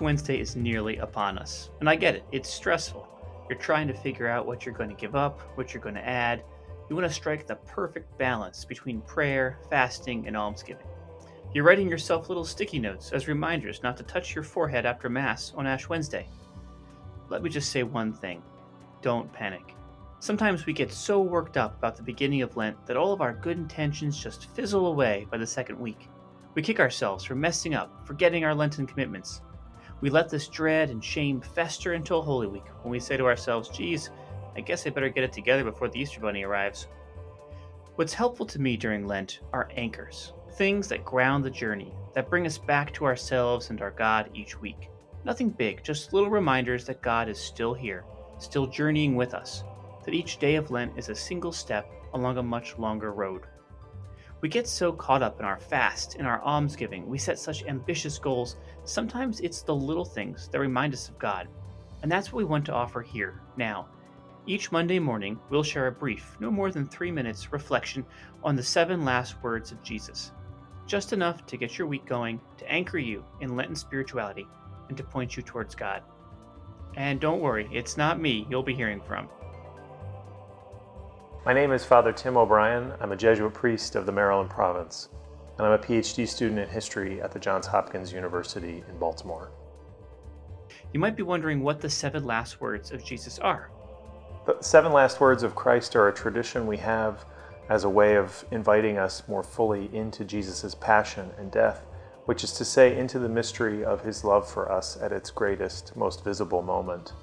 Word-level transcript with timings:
Wednesday 0.00 0.38
is 0.38 0.54
nearly 0.54 0.98
upon 0.98 1.38
us, 1.38 1.70
and 1.80 1.90
I 1.90 1.96
get 1.96 2.14
it, 2.14 2.24
it's 2.30 2.48
stressful. 2.48 3.08
You're 3.48 3.58
trying 3.58 3.88
to 3.88 3.94
figure 3.94 4.28
out 4.28 4.46
what 4.46 4.64
you're 4.64 4.74
going 4.74 4.90
to 4.90 4.94
give 4.94 5.16
up, 5.16 5.40
what 5.56 5.74
you're 5.74 5.82
going 5.82 5.96
to 5.96 6.08
add. 6.08 6.44
You 6.88 6.94
want 6.94 7.08
to 7.08 7.12
strike 7.12 7.46
the 7.46 7.56
perfect 7.56 8.16
balance 8.16 8.64
between 8.64 9.00
prayer, 9.00 9.58
fasting, 9.68 10.26
and 10.28 10.36
almsgiving. 10.36 10.86
You're 11.52 11.64
writing 11.64 11.88
yourself 11.88 12.28
little 12.28 12.44
sticky 12.44 12.78
notes 12.78 13.10
as 13.12 13.26
reminders 13.26 13.82
not 13.82 13.96
to 13.96 14.04
touch 14.04 14.34
your 14.34 14.44
forehead 14.44 14.86
after 14.86 15.08
Mass 15.08 15.52
on 15.56 15.66
Ash 15.66 15.88
Wednesday. 15.88 16.28
Let 17.28 17.42
me 17.42 17.50
just 17.50 17.72
say 17.72 17.82
one 17.82 18.12
thing 18.12 18.42
don't 19.00 19.32
panic. 19.32 19.74
Sometimes 20.20 20.64
we 20.64 20.72
get 20.72 20.92
so 20.92 21.20
worked 21.20 21.56
up 21.56 21.76
about 21.76 21.96
the 21.96 22.04
beginning 22.04 22.42
of 22.42 22.56
Lent 22.56 22.86
that 22.86 22.96
all 22.96 23.12
of 23.12 23.20
our 23.20 23.32
good 23.32 23.56
intentions 23.56 24.22
just 24.22 24.54
fizzle 24.54 24.86
away 24.86 25.26
by 25.30 25.38
the 25.38 25.46
second 25.46 25.80
week. 25.80 26.08
We 26.54 26.62
kick 26.62 26.78
ourselves 26.78 27.24
for 27.24 27.34
messing 27.34 27.74
up, 27.74 28.06
forgetting 28.06 28.44
our 28.44 28.54
Lenten 28.54 28.86
commitments. 28.86 29.40
We 30.02 30.10
let 30.10 30.28
this 30.28 30.48
dread 30.48 30.90
and 30.90 31.02
shame 31.02 31.40
fester 31.40 31.92
until 31.92 32.22
Holy 32.22 32.48
Week 32.48 32.66
when 32.82 32.90
we 32.90 32.98
say 32.98 33.16
to 33.16 33.24
ourselves, 33.24 33.68
geez, 33.68 34.10
I 34.56 34.60
guess 34.60 34.84
I 34.84 34.90
better 34.90 35.08
get 35.08 35.22
it 35.22 35.32
together 35.32 35.62
before 35.62 35.88
the 35.88 36.00
Easter 36.00 36.20
Bunny 36.20 36.42
arrives. 36.42 36.88
What's 37.94 38.12
helpful 38.12 38.44
to 38.46 38.60
me 38.60 38.76
during 38.76 39.06
Lent 39.06 39.38
are 39.52 39.70
anchors, 39.76 40.32
things 40.54 40.88
that 40.88 41.04
ground 41.04 41.44
the 41.44 41.50
journey, 41.50 41.94
that 42.14 42.28
bring 42.28 42.46
us 42.46 42.58
back 42.58 42.92
to 42.94 43.04
ourselves 43.04 43.70
and 43.70 43.80
our 43.80 43.92
God 43.92 44.28
each 44.34 44.60
week. 44.60 44.90
Nothing 45.24 45.50
big, 45.50 45.84
just 45.84 46.12
little 46.12 46.30
reminders 46.30 46.84
that 46.86 47.00
God 47.00 47.28
is 47.28 47.38
still 47.38 47.72
here, 47.72 48.04
still 48.38 48.66
journeying 48.66 49.14
with 49.14 49.34
us, 49.34 49.62
that 50.04 50.14
each 50.14 50.38
day 50.38 50.56
of 50.56 50.72
Lent 50.72 50.98
is 50.98 51.10
a 51.10 51.14
single 51.14 51.52
step 51.52 51.88
along 52.12 52.38
a 52.38 52.42
much 52.42 52.76
longer 52.76 53.12
road. 53.12 53.42
We 54.42 54.48
get 54.48 54.66
so 54.66 54.90
caught 54.92 55.22
up 55.22 55.38
in 55.38 55.46
our 55.46 55.60
fast, 55.60 56.16
in 56.16 56.26
our 56.26 56.42
almsgiving, 56.42 57.06
we 57.06 57.16
set 57.16 57.38
such 57.38 57.64
ambitious 57.64 58.18
goals. 58.18 58.56
Sometimes 58.82 59.38
it's 59.38 59.62
the 59.62 59.74
little 59.74 60.04
things 60.04 60.48
that 60.48 60.58
remind 60.58 60.92
us 60.94 61.08
of 61.08 61.16
God. 61.16 61.46
And 62.02 62.10
that's 62.10 62.32
what 62.32 62.38
we 62.38 62.44
want 62.44 62.66
to 62.66 62.72
offer 62.74 63.02
here, 63.02 63.40
now. 63.56 63.86
Each 64.44 64.72
Monday 64.72 64.98
morning, 64.98 65.38
we'll 65.48 65.62
share 65.62 65.86
a 65.86 65.92
brief, 65.92 66.36
no 66.40 66.50
more 66.50 66.72
than 66.72 66.88
three 66.88 67.12
minutes, 67.12 67.52
reflection 67.52 68.04
on 68.42 68.56
the 68.56 68.64
seven 68.64 69.04
last 69.04 69.40
words 69.44 69.70
of 69.70 69.80
Jesus. 69.84 70.32
Just 70.88 71.12
enough 71.12 71.46
to 71.46 71.56
get 71.56 71.78
your 71.78 71.86
week 71.86 72.04
going, 72.04 72.40
to 72.58 72.68
anchor 72.68 72.98
you 72.98 73.24
in 73.40 73.54
Lenten 73.54 73.76
spirituality, 73.76 74.48
and 74.88 74.96
to 74.96 75.04
point 75.04 75.36
you 75.36 75.44
towards 75.44 75.76
God. 75.76 76.02
And 76.96 77.20
don't 77.20 77.40
worry, 77.40 77.68
it's 77.72 77.96
not 77.96 78.20
me 78.20 78.44
you'll 78.50 78.64
be 78.64 78.74
hearing 78.74 79.00
from. 79.00 79.28
My 81.44 81.52
name 81.52 81.72
is 81.72 81.84
Father 81.84 82.12
Tim 82.12 82.36
O'Brien. 82.36 82.92
I'm 83.00 83.10
a 83.10 83.16
Jesuit 83.16 83.52
priest 83.52 83.96
of 83.96 84.06
the 84.06 84.12
Maryland 84.12 84.48
province, 84.48 85.08
and 85.58 85.66
I'm 85.66 85.72
a 85.72 85.78
PhD 85.78 86.28
student 86.28 86.60
in 86.60 86.68
history 86.68 87.20
at 87.20 87.32
the 87.32 87.40
Johns 87.40 87.66
Hopkins 87.66 88.12
University 88.12 88.84
in 88.88 88.96
Baltimore. 88.96 89.50
You 90.92 91.00
might 91.00 91.16
be 91.16 91.24
wondering 91.24 91.60
what 91.60 91.80
the 91.80 91.90
seven 91.90 92.24
last 92.24 92.60
words 92.60 92.92
of 92.92 93.04
Jesus 93.04 93.40
are. 93.40 93.72
The 94.46 94.56
seven 94.60 94.92
last 94.92 95.20
words 95.20 95.42
of 95.42 95.56
Christ 95.56 95.96
are 95.96 96.06
a 96.06 96.14
tradition 96.14 96.64
we 96.68 96.76
have 96.76 97.24
as 97.68 97.82
a 97.82 97.90
way 97.90 98.14
of 98.14 98.44
inviting 98.52 98.96
us 98.96 99.24
more 99.26 99.42
fully 99.42 99.90
into 99.92 100.24
Jesus' 100.24 100.76
passion 100.76 101.28
and 101.38 101.50
death, 101.50 101.84
which 102.26 102.44
is 102.44 102.52
to 102.52 102.64
say, 102.64 102.96
into 102.96 103.18
the 103.18 103.28
mystery 103.28 103.84
of 103.84 104.04
his 104.04 104.22
love 104.22 104.48
for 104.48 104.70
us 104.70 104.96
at 105.02 105.10
its 105.10 105.32
greatest, 105.32 105.96
most 105.96 106.22
visible 106.22 106.62
moment. 106.62 107.14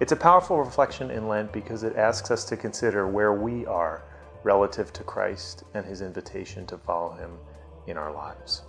It's 0.00 0.10
a 0.10 0.16
powerful 0.16 0.58
reflection 0.58 1.12
in 1.12 1.28
Lent 1.28 1.52
because 1.52 1.84
it 1.84 1.94
asks 1.94 2.32
us 2.32 2.44
to 2.46 2.56
consider 2.56 3.06
where 3.06 3.32
we 3.32 3.64
are 3.66 4.02
relative 4.42 4.92
to 4.92 5.04
Christ 5.04 5.62
and 5.72 5.86
his 5.86 6.00
invitation 6.00 6.66
to 6.66 6.78
follow 6.78 7.12
him 7.12 7.38
in 7.86 7.96
our 7.96 8.12
lives. 8.12 8.62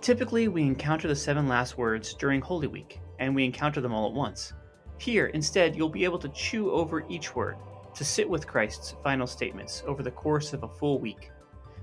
Typically, 0.00 0.46
we 0.46 0.62
encounter 0.62 1.08
the 1.08 1.16
seven 1.16 1.48
last 1.48 1.76
words 1.76 2.14
during 2.14 2.40
Holy 2.40 2.68
Week, 2.68 3.00
and 3.18 3.34
we 3.34 3.44
encounter 3.44 3.80
them 3.80 3.92
all 3.92 4.06
at 4.06 4.12
once. 4.12 4.52
Here, 4.98 5.26
instead, 5.26 5.74
you'll 5.74 5.88
be 5.88 6.04
able 6.04 6.20
to 6.20 6.28
chew 6.28 6.70
over 6.70 7.04
each 7.08 7.34
word, 7.34 7.56
to 7.94 8.04
sit 8.04 8.30
with 8.30 8.46
Christ's 8.46 8.94
final 9.02 9.26
statements 9.26 9.82
over 9.84 10.04
the 10.04 10.12
course 10.12 10.52
of 10.52 10.62
a 10.62 10.68
full 10.68 11.00
week. 11.00 11.32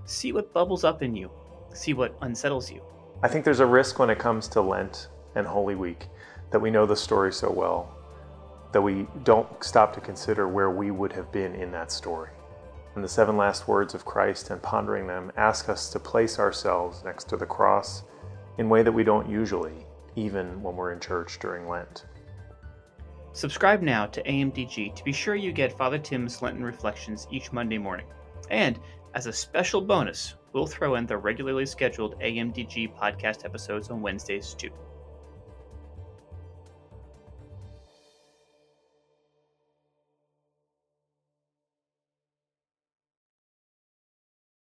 See 0.05 0.31
what 0.31 0.53
bubbles 0.53 0.85
up 0.85 1.03
in 1.03 1.17
you, 1.17 1.29
see 1.73 1.93
what 1.93 2.17
unsettles 2.21 2.71
you. 2.71 2.81
I 3.21 3.27
think 3.27 3.43
there's 3.43 3.59
a 3.59 3.65
risk 3.65 3.99
when 3.99 4.09
it 4.09 4.19
comes 4.19 4.47
to 4.49 4.61
Lent 4.61 5.09
and 5.35 5.45
Holy 5.45 5.75
Week 5.75 6.07
that 6.51 6.61
we 6.61 6.71
know 6.71 6.85
the 6.85 6.95
story 6.95 7.33
so 7.33 7.51
well 7.51 7.95
that 8.75 8.81
we 8.81 9.07
don't 9.23 9.63
stop 9.63 9.93
to 9.93 10.01
consider 10.01 10.49
where 10.49 10.69
we 10.69 10.91
would 10.91 11.13
have 11.13 11.31
been 11.31 11.55
in 11.55 11.71
that 11.71 11.89
story. 11.89 12.29
And 12.93 13.01
the 13.01 13.07
seven 13.07 13.37
last 13.37 13.69
words 13.69 13.93
of 13.93 14.03
Christ 14.03 14.49
and 14.49 14.61
pondering 14.61 15.07
them 15.07 15.31
ask 15.37 15.69
us 15.69 15.89
to 15.91 15.97
place 15.97 16.39
ourselves 16.39 17.01
next 17.05 17.29
to 17.29 17.37
the 17.37 17.45
cross 17.45 18.03
in 18.57 18.65
a 18.65 18.67
way 18.67 18.83
that 18.83 18.91
we 18.91 19.05
don't 19.05 19.29
usually, 19.29 19.87
even 20.17 20.61
when 20.61 20.75
we're 20.75 20.91
in 20.91 20.99
church 20.99 21.39
during 21.39 21.69
Lent. 21.69 22.03
Subscribe 23.31 23.81
now 23.81 24.07
to 24.07 24.21
AMDG 24.23 24.93
to 24.93 25.03
be 25.05 25.13
sure 25.13 25.35
you 25.35 25.53
get 25.53 25.77
Father 25.77 25.97
Tim's 25.97 26.41
Lenten 26.41 26.65
Reflections 26.65 27.29
each 27.31 27.53
Monday 27.53 27.77
morning. 27.77 28.07
And 28.49 28.77
as 29.13 29.25
a 29.25 29.31
special 29.31 29.79
bonus, 29.79 30.35
we'll 30.51 30.67
throw 30.67 30.95
in 30.95 31.05
the 31.05 31.15
regularly 31.15 31.65
scheduled 31.65 32.19
AMDG 32.19 32.93
podcast 32.93 33.45
episodes 33.45 33.89
on 33.89 34.01
Wednesdays 34.01 34.53
too. 34.53 34.71